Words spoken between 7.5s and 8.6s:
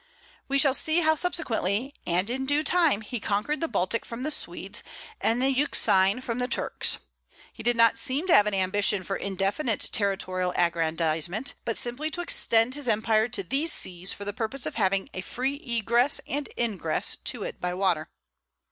He did not seem to have an